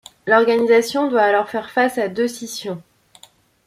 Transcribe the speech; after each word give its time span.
L’organisation 0.25 1.07
doit 1.11 1.21
alors 1.21 1.47
faire 1.47 1.69
face 1.69 1.99
à 1.99 2.07
deux 2.07 2.27
scissions. 2.27 2.81